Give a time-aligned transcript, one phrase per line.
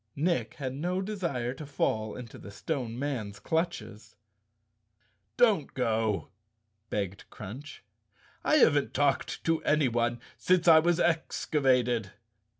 [0.15, 4.15] Nick had no desire to fall into the Stone Man's clutches.
[5.37, 6.31] "Don't go,"
[6.89, 7.83] begged Crunch.
[8.43, 12.13] "I haven't talked to anyone since I was excavated."